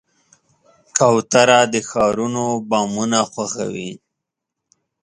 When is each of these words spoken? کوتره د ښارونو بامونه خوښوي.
کوتره 0.97 1.59
د 1.73 1.75
ښارونو 1.89 2.45
بامونه 2.69 3.19
خوښوي. 3.31 3.91